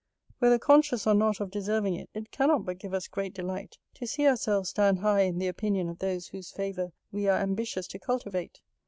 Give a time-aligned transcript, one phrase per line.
[0.39, 4.07] Whether conscious or not of deserving it, it cannot but give us great delight, to
[4.07, 7.99] see ourselves stand high in the opinion of those whose favour we are ambitious to
[7.99, 8.61] cultivate.